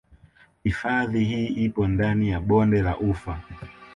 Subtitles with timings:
[0.63, 3.39] Hifadhi hii ipo ndani ya Bonde la Ufa